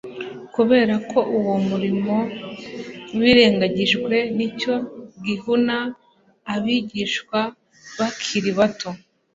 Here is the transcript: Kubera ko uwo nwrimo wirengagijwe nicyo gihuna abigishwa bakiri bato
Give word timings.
Kubera 0.55 0.93
ko 1.11 1.19
uwo 1.37 1.53
nwrimo 1.65 2.17
wirengagijwe 3.19 4.15
nicyo 4.35 4.75
gihuna 5.25 5.77
abigishwa 6.53 7.39
bakiri 7.97 8.51
bato 8.59 8.89